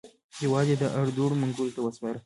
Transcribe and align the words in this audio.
هېواد 0.39 0.67
یې 0.71 0.75
د 0.79 0.83
اړدوړ 1.01 1.31
منګولو 1.41 1.73
ته 1.75 1.79
وروسپاره. 1.81 2.17